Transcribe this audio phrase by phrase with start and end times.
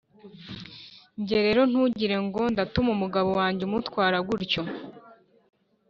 [1.19, 4.61] njye rero ntugirengo ndatuma umugabo wanjye umutwara gutyo.